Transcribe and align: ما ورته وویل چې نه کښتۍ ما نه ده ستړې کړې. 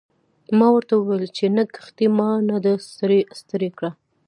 ما 0.57 0.67
ورته 0.73 0.93
وویل 0.95 1.25
چې 1.37 1.45
نه 1.55 1.63
کښتۍ 1.75 2.07
ما 2.17 2.29
نه 2.49 2.57
ده 2.65 2.73
ستړې 3.41 3.69
کړې. 3.77 3.89